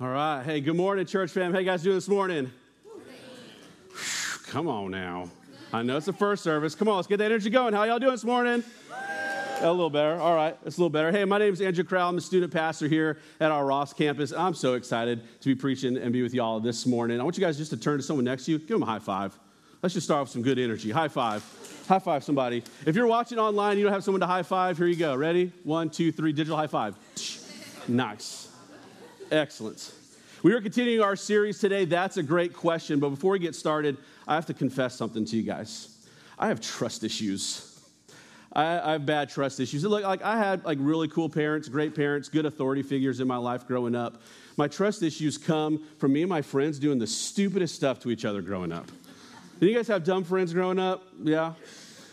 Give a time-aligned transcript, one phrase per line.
[0.00, 0.44] All right.
[0.44, 1.52] Hey, good morning, church fam.
[1.52, 2.52] You guys doing this morning?
[4.46, 5.28] Come on now.
[5.72, 6.76] I know it's the first service.
[6.76, 7.74] Come on, let's get that energy going.
[7.74, 8.62] How y'all doing this morning?
[9.60, 10.20] A little better.
[10.20, 11.10] All right, it's a little better.
[11.10, 12.10] Hey, my name is Andrew Crowell.
[12.10, 14.30] I'm a student pastor here at our Ross campus.
[14.32, 17.20] I'm so excited to be preaching and be with y'all this morning.
[17.20, 18.86] I want you guys just to turn to someone next to you, give them a
[18.86, 19.36] high five.
[19.82, 20.92] Let's just start off with some good energy.
[20.92, 21.42] High five.
[21.88, 22.62] High five somebody.
[22.86, 25.16] If you're watching online, you don't have someone to high five, here you go.
[25.16, 25.52] Ready?
[25.64, 26.94] One, two, three, digital high five.
[27.88, 28.47] Nice.
[29.30, 29.92] Excellent.
[30.42, 31.84] We are continuing our series today.
[31.84, 32.98] That's a great question.
[32.98, 36.06] But before we get started, I have to confess something to you guys.
[36.38, 37.78] I have trust issues.
[38.54, 39.84] I, I have bad trust issues.
[39.84, 43.36] Look, like I had like really cool parents, great parents, good authority figures in my
[43.36, 44.22] life growing up.
[44.56, 48.24] My trust issues come from me and my friends doing the stupidest stuff to each
[48.24, 48.90] other growing up.
[49.60, 51.02] Did you guys have dumb friends growing up?
[51.22, 51.52] Yeah.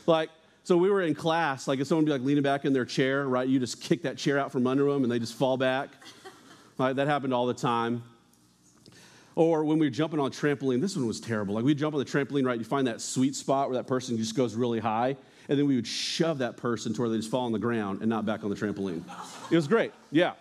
[0.06, 0.32] Like,
[0.64, 2.86] so we were in class, like if someone would be like leaning back in their
[2.86, 3.48] chair, right?
[3.48, 5.90] You just kick that chair out from under them and they just fall back.
[6.78, 8.04] Like, that happened all the time.
[9.36, 11.56] Or when we were jumping on trampoline, this one was terrible.
[11.56, 12.58] Like we'd jump on the trampoline, right?
[12.58, 15.18] You find that sweet spot where that person just goes really high,
[15.50, 18.00] and then we would shove that person to where they just fall on the ground
[18.00, 19.04] and not back on the trampoline.
[19.52, 20.34] It was great, yeah.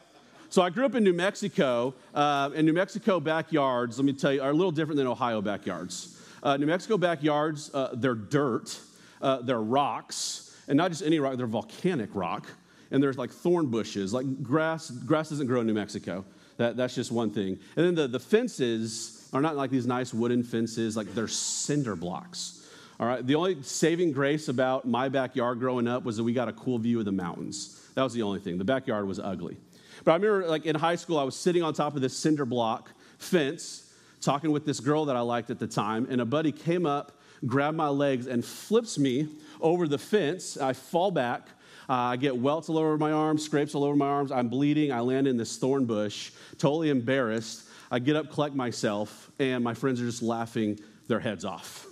[0.48, 4.32] So I grew up in New Mexico, uh, and New Mexico backyards, let me tell
[4.32, 6.16] you, are a little different than Ohio backyards.
[6.40, 8.78] Uh, New Mexico backyards, uh, they're dirt,
[9.20, 12.46] uh, they're rocks, and not just any rock, they're volcanic rock.
[12.90, 14.90] And there's like thorn bushes, like grass.
[14.90, 16.24] Grass doesn't grow in New Mexico.
[16.56, 17.58] That, that's just one thing.
[17.76, 21.96] And then the, the fences are not like these nice wooden fences, like they're cinder
[21.96, 22.60] blocks.
[23.00, 26.48] All right, the only saving grace about my backyard growing up was that we got
[26.48, 27.80] a cool view of the mountains.
[27.94, 28.56] That was the only thing.
[28.56, 29.56] The backyard was ugly.
[30.04, 32.44] But I remember, like in high school, I was sitting on top of this cinder
[32.44, 36.52] block fence, talking with this girl that I liked at the time, and a buddy
[36.52, 39.28] came up, grabbed my legs, and flips me
[39.60, 40.56] over the fence.
[40.56, 41.48] I fall back.
[41.88, 44.32] Uh, I get welts all over my arms, scrapes all over my arms.
[44.32, 44.92] I'm bleeding.
[44.92, 47.68] I land in this thorn bush, totally embarrassed.
[47.90, 51.86] I get up, collect myself, and my friends are just laughing their heads off.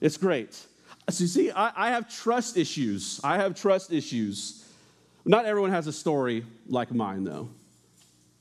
[0.00, 0.54] It's great.
[1.08, 3.20] So, you see, I, I have trust issues.
[3.24, 4.68] I have trust issues.
[5.24, 7.48] Not everyone has a story like mine, though.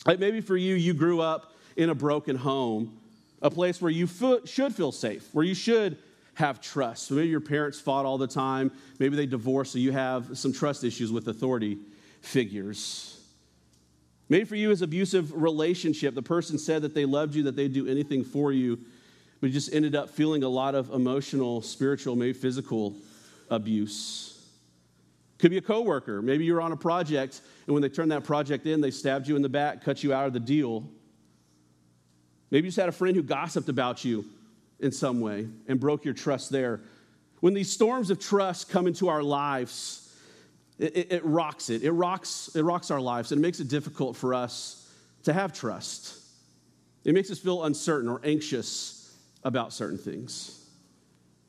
[0.06, 2.98] Like maybe for you, you grew up in a broken home,
[3.42, 4.08] a place where you
[4.46, 5.98] should feel safe, where you should
[6.40, 7.08] have trust.
[7.08, 8.72] So maybe your parents fought all the time.
[8.98, 11.78] Maybe they divorced, so you have some trust issues with authority
[12.22, 13.22] figures.
[14.30, 17.74] Maybe for you, is abusive relationship, the person said that they loved you, that they'd
[17.74, 18.80] do anything for you,
[19.42, 22.96] but you just ended up feeling a lot of emotional, spiritual, maybe physical
[23.50, 24.42] abuse.
[25.40, 26.22] Could be a coworker.
[26.22, 29.36] Maybe you're on a project, and when they turned that project in, they stabbed you
[29.36, 30.88] in the back, cut you out of the deal.
[32.50, 34.26] Maybe you just had a friend who gossiped about you
[34.80, 36.82] in some way and broke your trust there.
[37.42, 40.14] When these storms of trust come into our lives,
[40.78, 41.84] it, it, it, rocks it.
[41.84, 44.90] It rocks, it rocks our lives and it makes it difficult for us
[45.24, 46.18] to have trust.
[47.04, 50.66] It makes us feel uncertain or anxious about certain things.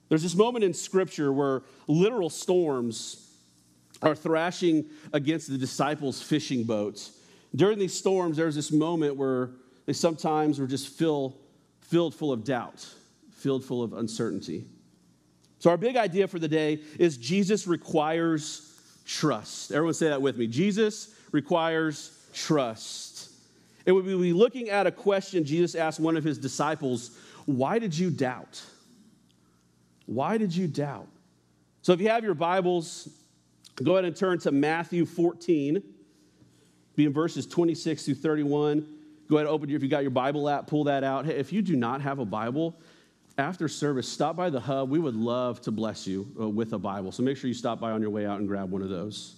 [0.08, 3.28] There's this moment in Scripture where literal storms
[4.02, 7.12] are thrashing against the disciples' fishing boats.
[7.54, 9.50] During these storms, there's this moment where
[9.86, 11.36] they sometimes were just fill,
[11.80, 12.88] filled full of doubt
[13.40, 14.64] filled full of uncertainty.
[15.58, 19.72] So, our big idea for the day is Jesus requires trust.
[19.72, 20.46] Everyone say that with me.
[20.46, 23.30] Jesus requires trust.
[23.86, 27.96] And we'll be looking at a question Jesus asked one of his disciples Why did
[27.96, 28.62] you doubt?
[30.06, 31.08] Why did you doubt?
[31.82, 33.08] So, if you have your Bibles,
[33.82, 35.82] go ahead and turn to Matthew 14,
[36.96, 38.86] be in verses 26 through 31.
[39.28, 41.24] Go ahead and open your, if you got your Bible app, pull that out.
[41.24, 42.76] Hey, if you do not have a Bible,
[43.40, 44.90] after service, stop by the hub.
[44.90, 47.10] We would love to bless you uh, with a Bible.
[47.10, 49.34] So make sure you stop by on your way out and grab one of those.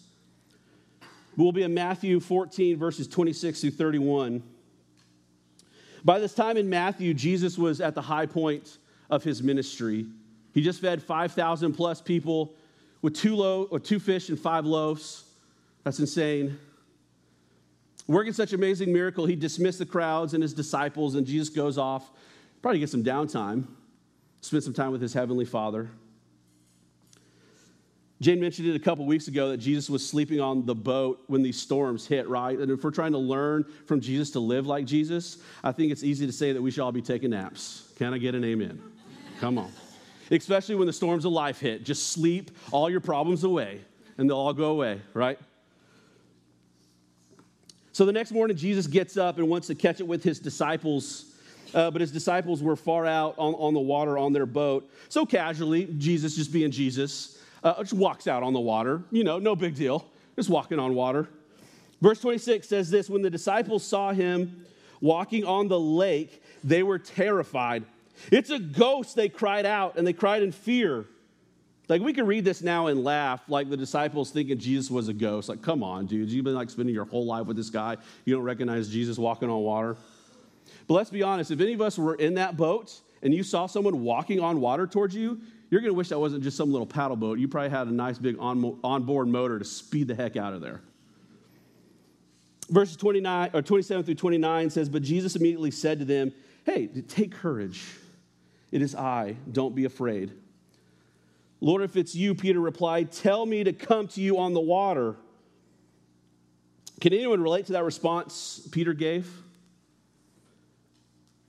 [1.36, 4.42] We'll be in Matthew 14, verses 26 through 31.
[6.04, 10.06] By this time in Matthew, Jesus was at the high point of his ministry.
[10.52, 12.54] He just fed 5,000 plus people
[13.00, 15.24] with two, low, or two fish and five loaves.
[15.84, 16.58] That's insane.
[18.08, 22.10] Working such amazing miracle, he dismissed the crowds and his disciples, and Jesus goes off,
[22.60, 23.66] probably get some downtime
[24.42, 25.90] spend some time with his heavenly father.
[28.20, 31.42] Jane mentioned it a couple weeks ago that Jesus was sleeping on the boat when
[31.42, 32.56] these storms hit, right?
[32.56, 36.04] And if we're trying to learn from Jesus to live like Jesus, I think it's
[36.04, 37.90] easy to say that we should all be taking naps.
[37.96, 38.80] Can I get an amen?
[39.40, 39.72] Come on.
[40.30, 41.84] Especially when the storms of life hit.
[41.84, 43.80] Just sleep all your problems away
[44.18, 45.38] and they'll all go away, right?
[47.90, 51.31] So the next morning, Jesus gets up and wants to catch it with his disciples
[51.74, 54.90] uh, but his disciples were far out on, on the water on their boat.
[55.08, 59.02] So casually, Jesus, just being Jesus, uh, just walks out on the water.
[59.10, 61.28] You know, no big deal, just walking on water.
[62.00, 64.64] Verse 26 says this When the disciples saw him
[65.00, 67.84] walking on the lake, they were terrified.
[68.30, 71.06] It's a ghost, they cried out, and they cried in fear.
[71.88, 75.12] Like we can read this now and laugh, like the disciples thinking Jesus was a
[75.12, 75.48] ghost.
[75.48, 77.96] Like, come on, dude, you've been like spending your whole life with this guy.
[78.24, 79.96] You don't recognize Jesus walking on water.
[80.86, 83.66] But let's be honest, if any of us were in that boat and you saw
[83.66, 85.40] someone walking on water towards you,
[85.70, 87.38] you're going to wish that wasn't just some little paddle boat.
[87.38, 90.60] You probably had a nice big on, onboard motor to speed the heck out of
[90.60, 90.82] there.
[92.68, 96.32] Verses 29 or 27 through 29 says, But Jesus immediately said to them,
[96.64, 97.84] Hey, take courage.
[98.70, 99.36] It is I.
[99.50, 100.32] Don't be afraid.
[101.60, 105.16] Lord, if it's you, Peter replied, Tell me to come to you on the water.
[107.00, 109.41] Can anyone relate to that response Peter gave?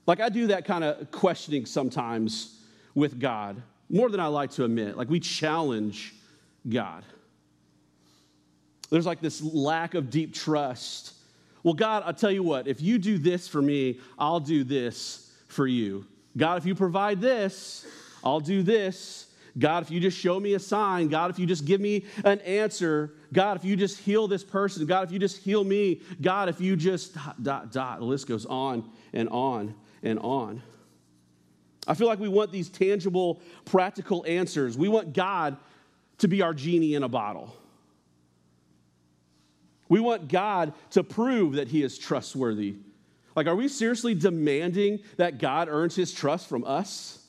[0.06, 2.60] Like, I do that kind of questioning sometimes
[2.94, 4.98] with God, more than I like to admit.
[4.98, 6.14] Like, we challenge
[6.68, 7.04] God.
[8.90, 11.14] There's like this lack of deep trust.
[11.64, 15.32] Well, God, I'll tell you what, if you do this for me, I'll do this
[15.48, 16.06] for you.
[16.36, 17.86] God, if you provide this,
[18.24, 19.28] I'll do this.
[19.58, 22.40] God, if you just show me a sign, God, if you just give me an
[22.42, 26.50] answer, God, if you just heal this person, God, if you just heal me, God,
[26.50, 28.00] if you just dot, dot, dot.
[28.00, 30.62] The list goes on and on and on.
[31.88, 34.78] I feel like we want these tangible, practical answers.
[34.78, 35.58] We want God
[36.20, 37.56] to be our genie in a bottle.
[39.90, 42.76] We want God to prove that He is trustworthy.
[43.36, 47.20] Like, are we seriously demanding that God earns His trust from us?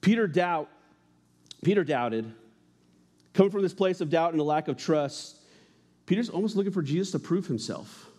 [0.00, 0.68] Peter doubt,
[1.62, 2.32] Peter doubted.
[3.34, 5.38] Coming from this place of doubt and a lack of trust,
[6.04, 8.11] Peter's almost looking for Jesus to prove himself.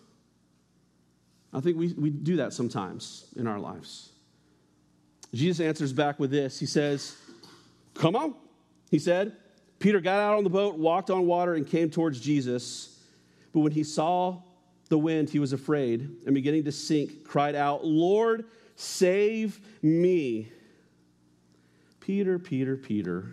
[1.54, 4.10] I think we, we do that sometimes in our lives.
[5.32, 6.58] Jesus answers back with this.
[6.58, 7.16] He says,
[7.94, 8.34] Come on,
[8.90, 9.36] he said.
[9.78, 12.98] Peter got out on the boat, walked on water, and came towards Jesus.
[13.52, 14.40] But when he saw
[14.88, 18.44] the wind, he was afraid and beginning to sink, cried out, Lord,
[18.76, 20.48] save me.
[22.00, 23.26] Peter, Peter, Peter.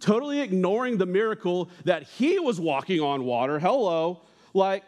[0.00, 3.58] Totally ignoring the miracle that he was walking on water.
[3.58, 4.20] Hello.
[4.52, 4.84] Like,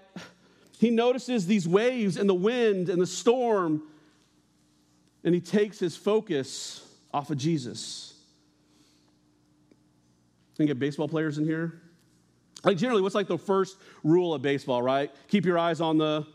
[0.79, 3.83] he notices these waves and the wind and the storm,
[5.25, 8.15] and he takes his focus off of Jesus.
[10.57, 11.81] Can get baseball players in here?
[12.65, 15.11] Like, generally, what's like the first rule of baseball, right?
[15.29, 16.27] Keep your eyes on the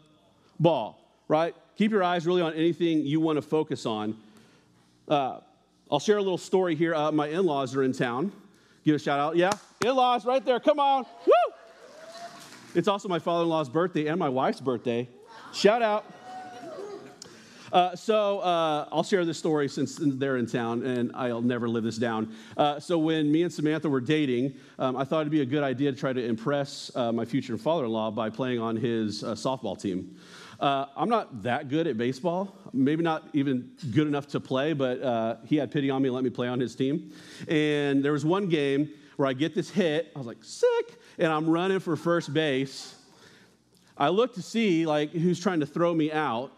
[0.60, 1.56] ball, right?
[1.78, 4.16] Keep your eyes really on anything you want to focus on.
[5.08, 5.40] Uh,
[5.92, 6.96] I'll share a little story here.
[6.96, 8.32] Uh, my in laws are in town.
[8.86, 9.36] Give a shout out.
[9.36, 9.52] Yeah,
[9.86, 10.60] in laws right there.
[10.60, 11.06] Come on.
[11.26, 11.34] Woo!
[12.74, 15.10] It's also my father in law's birthday and my wife's birthday.
[15.54, 16.06] Shout out.
[17.74, 21.84] Uh, so uh, I'll share this story since they're in town, and I'll never live
[21.84, 22.34] this down.
[22.58, 25.64] Uh, so when me and Samantha were dating, um, I thought it'd be a good
[25.64, 29.80] idea to try to impress uh, my future father-in-law by playing on his uh, softball
[29.80, 30.18] team.
[30.60, 35.40] Uh, I'm not that good at baseball, maybe not even good enough to play, but
[35.46, 37.12] he had pity on me and let me play on his team.
[37.48, 40.12] And there was one game where I get this hit.
[40.16, 42.96] I was like, sick and I'm running for first base.
[43.98, 46.52] I look to see like who's trying to throw me out.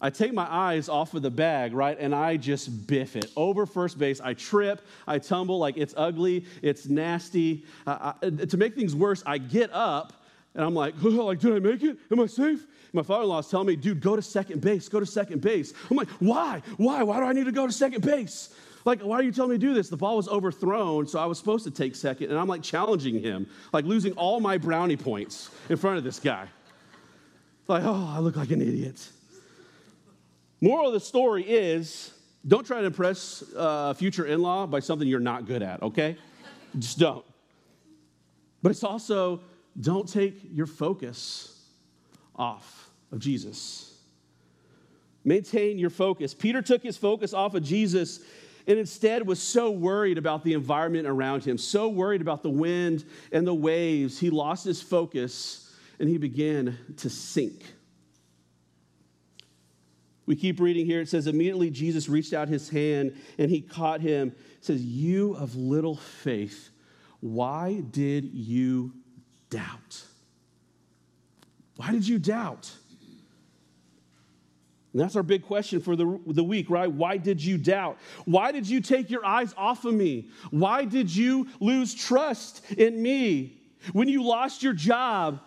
[0.00, 3.64] I take my eyes off of the bag, right, and I just biff it over
[3.64, 4.20] first base.
[4.20, 7.64] I trip, I tumble, like it's ugly, it's nasty.
[7.86, 10.24] I, to make things worse, I get up
[10.54, 11.96] and I'm like, oh, like, did I make it?
[12.10, 12.66] Am I safe?
[12.92, 15.72] My father-in-law is telling me, dude, go to second base, go to second base.
[15.90, 16.62] I'm like, why?
[16.76, 17.02] Why?
[17.02, 18.54] Why do I need to go to second base?
[18.84, 19.88] Like, why are you telling me to do this?
[19.88, 23.20] The ball was overthrown, so I was supposed to take second, and I'm like challenging
[23.20, 26.46] him, like losing all my brownie points in front of this guy.
[27.66, 29.08] Like, oh, I look like an idiot.
[30.60, 32.12] Moral of the story is
[32.46, 36.16] don't try to impress a future in law by something you're not good at, okay?
[36.78, 37.24] Just don't.
[38.62, 39.40] But it's also
[39.80, 41.58] don't take your focus
[42.36, 43.98] off of Jesus.
[45.24, 46.34] Maintain your focus.
[46.34, 48.20] Peter took his focus off of Jesus
[48.66, 53.04] and instead was so worried about the environment around him, so worried about the wind
[53.30, 57.64] and the waves, he lost his focus and he began to sink.
[60.26, 61.00] We keep reading here.
[61.00, 64.28] It says, Immediately Jesus reached out his hand and he caught him.
[64.58, 66.70] It says, You of little faith,
[67.20, 68.92] why did you
[69.50, 70.02] doubt?
[71.76, 72.70] Why did you doubt?
[74.94, 76.90] And that's our big question for the, the week, right?
[76.90, 77.98] Why did you doubt?
[78.26, 80.28] Why did you take your eyes off of me?
[80.52, 83.60] Why did you lose trust in me?
[83.92, 85.40] When you lost your job,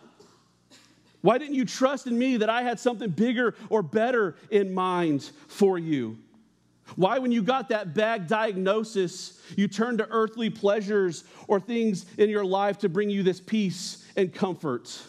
[1.21, 5.31] why didn't you trust in me that I had something bigger or better in mind
[5.47, 6.17] for you?
[6.97, 12.29] Why, when you got that bad diagnosis, you turned to earthly pleasures or things in
[12.29, 15.01] your life to bring you this peace and comfort?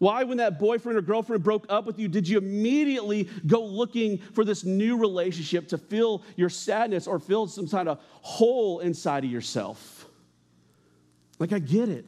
[0.00, 4.16] Why, when that boyfriend or girlfriend broke up with you, did you immediately go looking
[4.16, 9.24] for this new relationship to fill your sadness or fill some kind of hole inside
[9.24, 10.06] of yourself?
[11.38, 12.06] Like, I get it.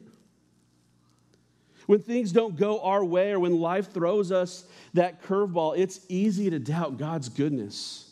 [1.84, 6.48] When things don't go our way or when life throws us that curveball, it's easy
[6.48, 8.10] to doubt God's goodness.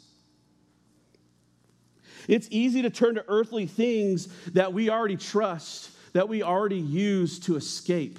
[2.28, 7.38] It's easy to turn to earthly things that we already trust, that we already use
[7.40, 8.18] to escape.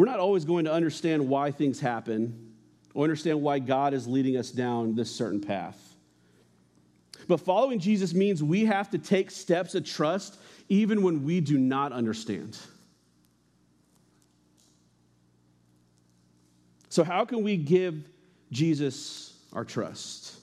[0.00, 2.54] We're not always going to understand why things happen
[2.94, 5.78] or understand why God is leading us down this certain path.
[7.28, 10.38] But following Jesus means we have to take steps of trust
[10.70, 12.56] even when we do not understand.
[16.88, 18.02] So, how can we give
[18.50, 20.34] Jesus our trust?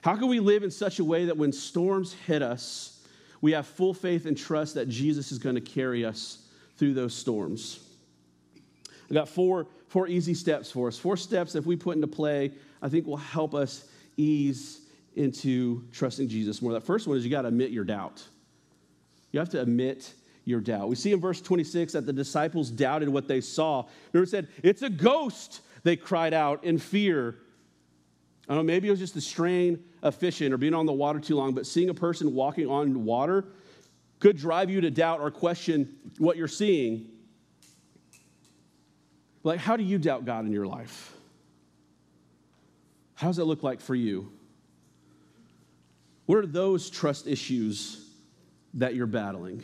[0.00, 3.06] How can we live in such a way that when storms hit us,
[3.42, 6.38] we have full faith and trust that Jesus is going to carry us
[6.78, 7.80] through those storms?
[9.10, 10.98] I got four, four easy steps for us.
[10.98, 14.80] Four steps that if we put into play, I think will help us ease
[15.14, 16.72] into trusting Jesus more.
[16.72, 18.22] That first one is you got to admit your doubt.
[19.32, 20.12] You have to admit
[20.44, 20.88] your doubt.
[20.88, 23.84] We see in verse 26 that the disciples doubted what they saw.
[24.12, 27.36] Remember, said, It's a ghost, they cried out in fear.
[28.48, 30.92] I don't know, maybe it was just the strain of fishing or being on the
[30.92, 33.44] water too long, but seeing a person walking on water
[34.20, 37.08] could drive you to doubt or question what you're seeing.
[39.46, 41.14] Like, how do you doubt God in your life?
[43.14, 44.32] How does that look like for you?
[46.26, 48.10] What are those trust issues
[48.74, 49.62] that you're battling?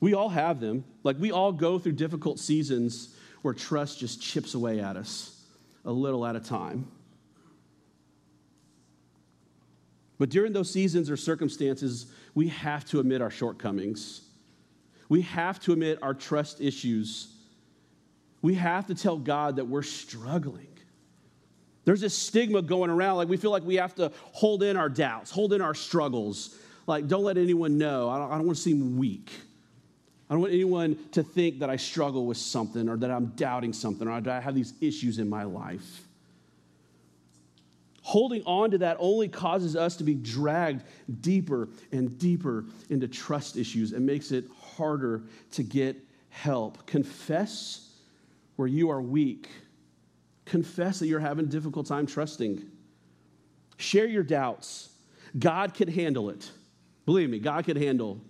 [0.00, 0.84] We all have them.
[1.04, 5.44] Like, we all go through difficult seasons where trust just chips away at us
[5.84, 6.86] a little at a time.
[10.18, 14.22] But during those seasons or circumstances, we have to admit our shortcomings.
[15.10, 17.31] We have to admit our trust issues
[18.42, 20.66] we have to tell God that we're struggling.
[21.84, 24.88] There's this stigma going around, like we feel like we have to hold in our
[24.88, 26.56] doubts, hold in our struggles.
[26.86, 28.10] Like, don't let anyone know.
[28.10, 29.30] I don't, I don't want to seem weak.
[30.28, 33.72] I don't want anyone to think that I struggle with something or that I'm doubting
[33.72, 36.08] something or I have these issues in my life.
[38.02, 40.82] Holding on to that only causes us to be dragged
[41.20, 44.44] deeper and deeper into trust issues and makes it
[44.76, 45.22] harder
[45.52, 45.96] to get
[46.30, 46.84] help.
[46.86, 47.91] Confess
[48.56, 49.48] where you are weak.
[50.44, 52.62] Confess that you're having a difficult time trusting.
[53.76, 54.90] Share your doubts.
[55.38, 56.50] God can handle it.
[57.06, 58.20] Believe me, God can handle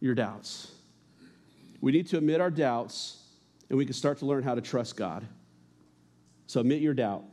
[0.00, 0.72] your doubts.
[1.80, 3.22] We need to admit our doubts
[3.68, 5.26] and we can start to learn how to trust God.
[6.46, 7.24] So admit your doubt.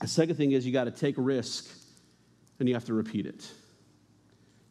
[0.00, 1.68] The second thing is you got to take risk
[2.58, 3.50] and you have to repeat it.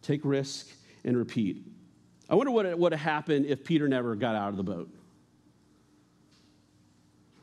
[0.02, 0.68] Take risk
[1.04, 1.66] and repeat.
[2.30, 4.90] I wonder what would have happened if Peter never got out of the boat.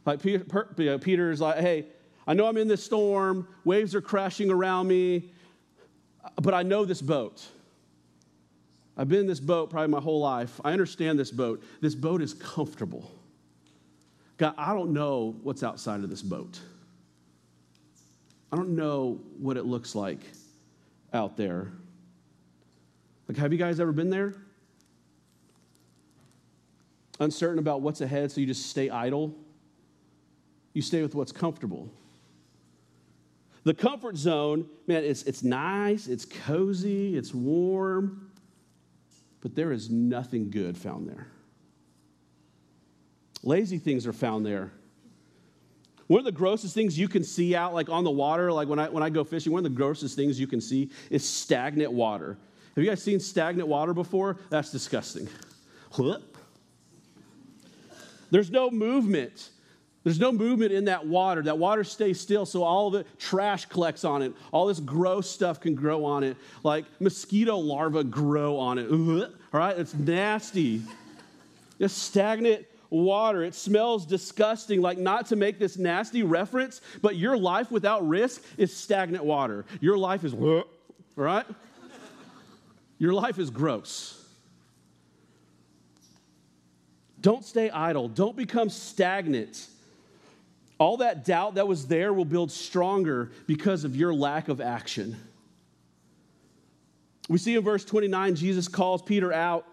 [0.07, 1.87] Like Peter, Peter's like, hey,
[2.27, 5.33] I know I'm in this storm, waves are crashing around me,
[6.41, 7.45] but I know this boat.
[8.97, 10.61] I've been in this boat probably my whole life.
[10.65, 11.63] I understand this boat.
[11.81, 13.11] This boat is comfortable.
[14.39, 16.59] God, I don't know what's outside of this boat.
[18.53, 20.21] I don't know what it looks like
[21.13, 21.69] out there.
[23.29, 24.35] Like, have you guys ever been there?
[27.19, 29.35] Uncertain about what's ahead, so you just stay idle?
[30.77, 31.89] You stay with what's comfortable.
[33.65, 38.31] The comfort zone, man, it's, it's nice, it's cozy, it's warm,
[39.41, 41.29] but there is nothing good found there.
[43.43, 44.71] Lazy things are found there.
[46.09, 48.79] One of the grossest things you can see out, like on the water, like when
[48.79, 51.91] I, when I go fishing, one of the grossest things you can see is stagnant
[51.91, 52.37] water.
[52.77, 54.37] Have you guys seen stagnant water before?
[54.51, 55.27] That's disgusting.
[58.31, 59.51] There's no movement.
[60.07, 61.43] There's no movement in that water.
[61.43, 64.35] That water stays still, so all it trash collects on it.
[64.53, 68.89] All this gross stuff can grow on it, like mosquito larvae grow on it.
[68.89, 70.83] All right, it's nasty.
[71.81, 73.43] Just stagnant water.
[73.43, 74.81] It smells disgusting.
[74.81, 79.65] Like, not to make this nasty reference, but your life without risk is stagnant water.
[79.81, 80.63] Your life is, all
[81.17, 81.47] right?
[83.01, 84.25] Your life is gross.
[87.21, 88.07] Don't stay idle.
[88.07, 89.67] Don't become stagnant.
[90.79, 95.17] All that doubt that was there will build stronger because of your lack of action.
[97.29, 99.67] We see in verse 29, Jesus calls Peter out.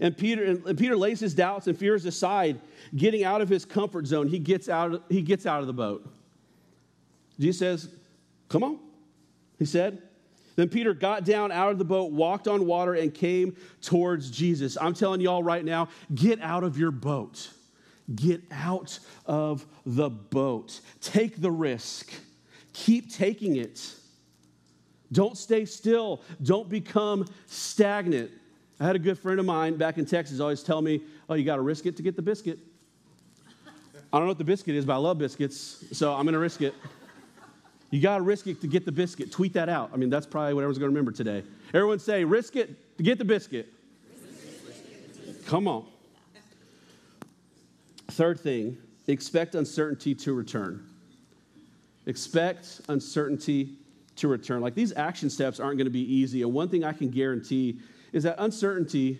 [0.00, 2.60] And Peter, and Peter lays his doubts and fears aside,
[2.96, 4.26] getting out of his comfort zone.
[4.26, 6.08] He gets out, he gets out of the boat.
[7.38, 7.88] Jesus says,
[8.48, 8.78] Come on.
[9.58, 10.02] He said,
[10.56, 14.76] Then Peter got down out of the boat, walked on water, and came towards Jesus.
[14.80, 17.50] I'm telling y'all right now get out of your boat.
[18.14, 20.80] Get out of the boat.
[21.00, 22.12] Take the risk.
[22.72, 23.94] Keep taking it.
[25.12, 26.20] Don't stay still.
[26.42, 28.30] Don't become stagnant.
[28.80, 31.44] I had a good friend of mine back in Texas always tell me, Oh, you
[31.44, 32.58] got to risk it to get the biscuit.
[34.12, 36.38] I don't know what the biscuit is, but I love biscuits, so I'm going to
[36.38, 36.74] risk it.
[37.90, 39.32] You got to risk it to get the biscuit.
[39.32, 39.90] Tweet that out.
[39.92, 41.42] I mean, that's probably what everyone's going to remember today.
[41.72, 43.72] Everyone say, risk it to get the biscuit.
[45.46, 45.86] Come on.
[48.14, 48.78] Third thing,
[49.08, 50.88] expect uncertainty to return.
[52.06, 53.70] Expect uncertainty
[54.16, 54.60] to return.
[54.60, 56.42] Like these action steps aren't going to be easy.
[56.42, 57.80] And one thing I can guarantee
[58.12, 59.18] is that uncertainty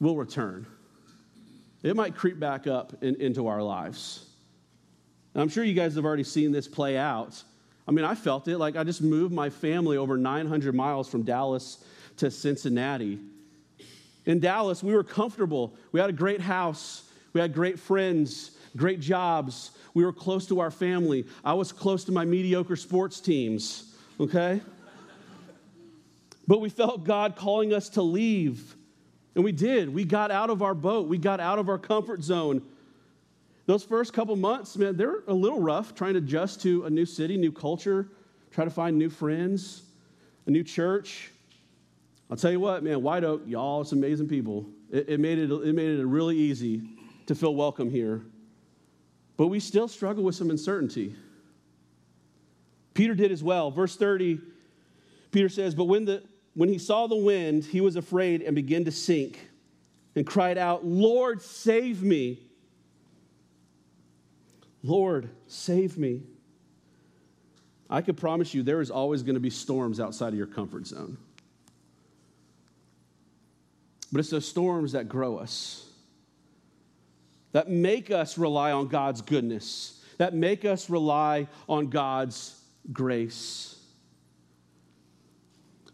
[0.00, 0.66] will return.
[1.84, 4.26] It might creep back up in, into our lives.
[5.34, 7.40] And I'm sure you guys have already seen this play out.
[7.86, 8.58] I mean, I felt it.
[8.58, 11.84] Like I just moved my family over 900 miles from Dallas
[12.16, 13.20] to Cincinnati.
[14.26, 15.74] In Dallas, we were comfortable.
[15.92, 17.08] We had a great house.
[17.32, 19.72] We had great friends, great jobs.
[19.94, 21.26] We were close to our family.
[21.44, 24.60] I was close to my mediocre sports teams, okay?
[26.46, 28.74] But we felt God calling us to leave.
[29.34, 29.92] And we did.
[29.92, 32.62] We got out of our boat, we got out of our comfort zone.
[33.64, 37.06] Those first couple months, man, they're a little rough trying to adjust to a new
[37.06, 38.08] city, new culture,
[38.50, 39.82] try to find new friends,
[40.46, 41.30] a new church.
[42.28, 44.66] I'll tell you what, man, White Oak, y'all, it's amazing people.
[44.90, 46.82] It, it, made it, it made it really easy
[47.26, 48.22] to feel welcome here.
[49.36, 51.14] But we still struggle with some uncertainty.
[52.94, 53.70] Peter did as well.
[53.70, 54.40] Verse 30,
[55.30, 56.22] Peter says, But when, the,
[56.54, 59.48] when he saw the wind, he was afraid and began to sink
[60.14, 62.38] and cried out, Lord, save me.
[64.82, 66.22] Lord, save me.
[67.88, 70.86] I could promise you there is always going to be storms outside of your comfort
[70.86, 71.18] zone.
[74.10, 75.86] But it's those storms that grow us,
[77.52, 82.60] that make us rely on God's goodness, that make us rely on God's
[82.92, 83.78] grace.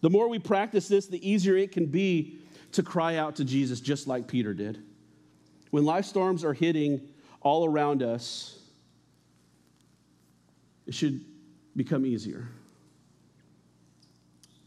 [0.01, 2.39] The more we practice this, the easier it can be
[2.73, 4.83] to cry out to Jesus, just like Peter did.
[5.71, 7.01] When life storms are hitting
[7.41, 8.59] all around us,
[10.87, 11.25] it should
[11.77, 12.49] become easier.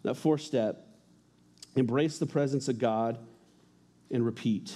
[0.04, 0.86] That fourth step
[1.76, 3.18] embrace the presence of God
[4.10, 4.74] and repeat.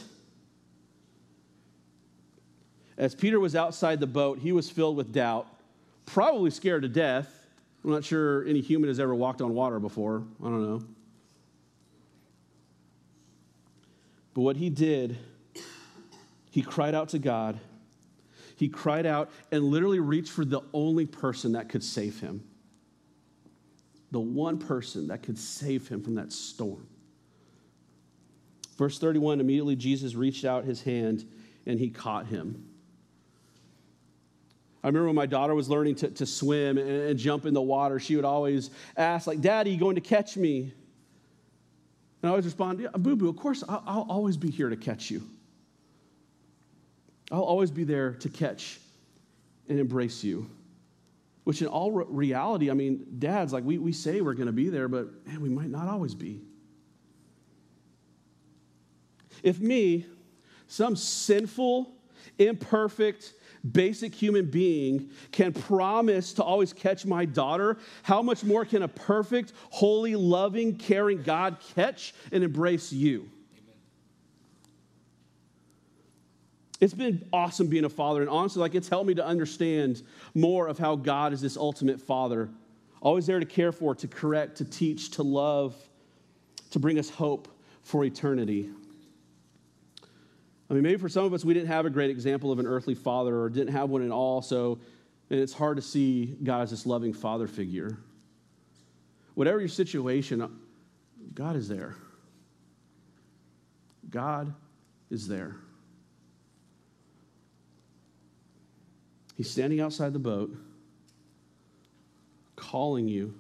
[2.98, 5.48] As Peter was outside the boat, he was filled with doubt,
[6.06, 7.46] probably scared to death.
[7.84, 10.24] I'm not sure any human has ever walked on water before.
[10.42, 10.84] I don't know.
[14.34, 15.18] But what he did,
[16.52, 17.60] he cried out to God
[18.56, 22.44] he cried out and literally reached for the only person that could save him.
[24.12, 26.88] The one person that could save him from that storm.
[28.78, 31.26] Verse 31 immediately Jesus reached out his hand
[31.66, 32.66] and he caught him.
[34.86, 37.62] I remember when my daughter was learning to, to swim and, and jump in the
[37.62, 40.62] water, she would always ask, like, Daddy, you going to catch me?
[40.62, 40.72] And
[42.22, 45.10] I always respond, yeah, Boo Boo, of course, I'll, I'll always be here to catch
[45.10, 45.24] you.
[47.32, 48.80] I'll always be there to catch
[49.68, 50.48] and embrace you.
[51.46, 54.70] Which, in all reality, I mean, dads, like we, we say we're going to be
[54.70, 56.42] there, but man, we might not always be.
[59.42, 60.06] If me,
[60.68, 61.92] some sinful,
[62.38, 63.34] imperfect,
[63.72, 68.88] basic human being can promise to always catch my daughter, how much more can a
[68.88, 73.30] perfect, holy, loving, caring God catch and embrace you?
[76.82, 80.68] It's been awesome being a father, and honestly, like it's helped me to understand more
[80.68, 82.50] of how God is this ultimate father,
[83.02, 85.76] always there to care for, to correct, to teach, to love,
[86.72, 87.48] to bring us hope
[87.82, 88.70] for eternity.
[90.70, 92.66] I mean, maybe for some of us, we didn't have a great example of an
[92.66, 94.80] earthly father or didn't have one at all, so
[95.30, 97.98] and it's hard to see God as this loving father figure.
[99.34, 100.60] Whatever your situation,
[101.34, 101.96] God is there.
[104.10, 104.54] God
[105.10, 105.56] is there.
[109.36, 110.56] He's standing outside the boat,
[112.56, 113.34] calling you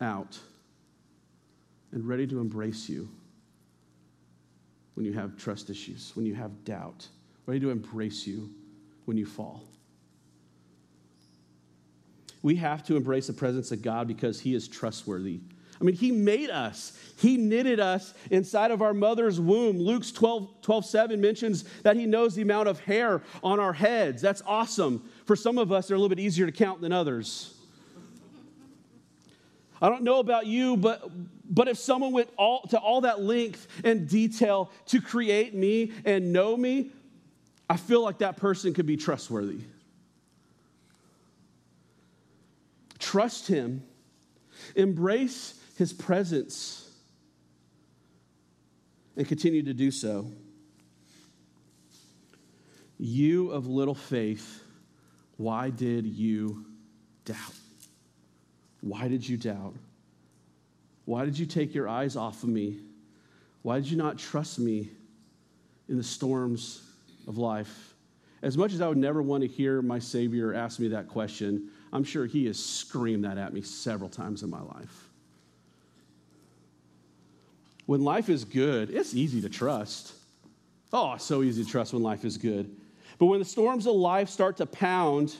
[0.00, 0.38] out
[1.92, 3.08] and ready to embrace you
[4.94, 7.06] when you have trust issues, when you have doubt,
[7.46, 8.50] ready to embrace you
[9.04, 9.64] when you fall.
[12.42, 15.40] We have to embrace the presence of God because He is trustworthy.
[15.80, 19.78] I mean, He made us, He knitted us inside of our mother's womb.
[19.78, 24.22] Luke's 12, 12 7 mentions that He knows the amount of hair on our heads.
[24.22, 25.08] That's awesome.
[25.26, 27.54] For some of us, they're a little bit easier to count than others.
[29.82, 31.08] I don't know about you, but,
[31.50, 36.32] but if someone went all, to all that length and detail to create me and
[36.32, 36.90] know me,
[37.68, 39.60] I feel like that person could be trustworthy.
[43.00, 43.82] Trust him,
[44.76, 46.88] embrace his presence,
[49.16, 50.30] and continue to do so.
[52.96, 54.62] You of little faith,
[55.36, 56.64] why did you
[57.24, 57.54] doubt?
[58.82, 59.74] Why did you doubt?
[61.04, 62.80] Why did you take your eyes off of me?
[63.62, 64.90] Why did you not trust me
[65.88, 66.82] in the storms
[67.26, 67.94] of life?
[68.42, 71.68] As much as I would never want to hear my Savior ask me that question,
[71.92, 75.08] I'm sure He has screamed that at me several times in my life.
[77.86, 80.12] When life is good, it's easy to trust.
[80.92, 82.74] Oh, so easy to trust when life is good.
[83.18, 85.36] But when the storms of life start to pound,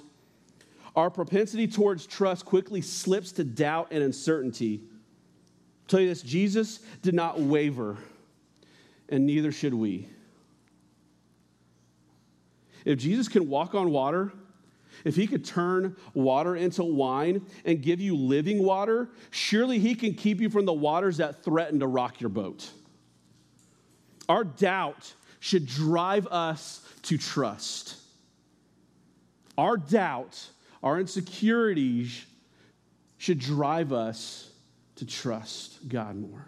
[0.97, 4.81] our propensity towards trust quickly slips to doubt and uncertainty.
[5.91, 7.99] Tell you this Jesus did not waver,
[9.09, 10.09] and neither should we.
[12.85, 14.33] If Jesus can walk on water,
[15.05, 20.15] if he could turn water into wine and give you living water, surely he can
[20.15, 22.71] keep you from the waters that threaten to rock your boat.
[24.29, 27.97] Our doubt should drive us to trust.
[29.59, 30.51] Our doubt
[30.85, 32.25] our insecurities
[33.19, 34.50] should drive us
[35.01, 36.47] to trust God more.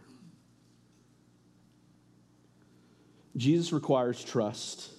[3.35, 4.91] Jesus requires trust.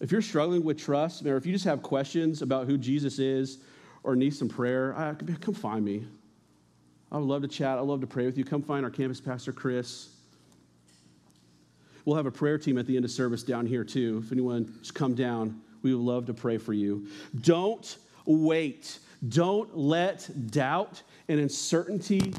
[0.00, 3.58] If you're struggling with trust, or if you just have questions about who Jesus is
[4.02, 6.04] or need some prayer, come find me.
[7.12, 7.78] I would love to chat.
[7.78, 8.44] I'd love to pray with you.
[8.44, 10.08] Come find our campus pastor, Chris.
[12.04, 14.20] We'll have a prayer team at the end of service down here, too.
[14.24, 17.06] If anyone just come down, we would love to pray for you.
[17.40, 18.98] Don't wait.
[19.26, 22.32] Don't let doubt and uncertainty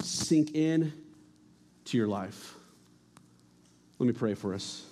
[0.00, 0.92] sink in
[1.84, 2.54] to your life.
[3.98, 4.84] Let me pray for us.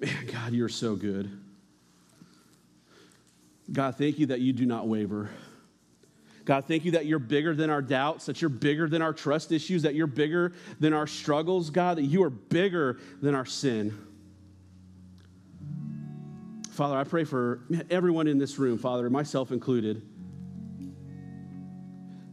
[0.00, 1.30] Man, God, you're so good.
[3.72, 5.30] God, thank you that you do not waver.
[6.44, 9.50] God, thank you that you're bigger than our doubts, that you're bigger than our trust
[9.50, 13.96] issues, that you're bigger than our struggles, God, that you are bigger than our sin.
[16.74, 20.02] Father, I pray for everyone in this room, Father, myself included,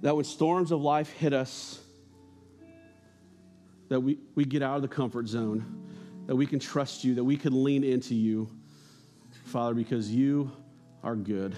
[0.02, 1.80] that when storms of life hit us,
[3.90, 5.86] that we, we get out of the comfort zone,
[6.26, 8.50] that we can trust you, that we can lean into you,
[9.46, 10.52] Father, because you
[11.04, 11.56] are good.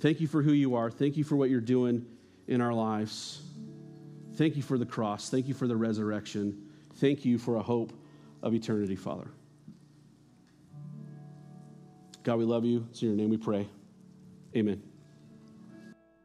[0.00, 0.90] Thank you for who you are.
[0.90, 2.04] Thank you for what you're doing
[2.48, 3.42] in our lives.
[4.34, 5.30] Thank you for the cross.
[5.30, 6.68] Thank you for the resurrection.
[6.96, 7.92] Thank you for a hope
[8.42, 9.28] of eternity, Father.
[12.22, 12.86] God, we love you.
[12.90, 13.68] It's in your name we pray.
[14.56, 14.91] Amen.